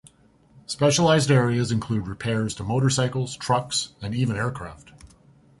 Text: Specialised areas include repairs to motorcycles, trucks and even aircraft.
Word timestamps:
Specialised 0.65 1.29
areas 1.29 1.71
include 1.71 2.07
repairs 2.07 2.55
to 2.55 2.63
motorcycles, 2.63 3.37
trucks 3.37 3.89
and 4.01 4.15
even 4.15 4.35
aircraft. 4.35 4.91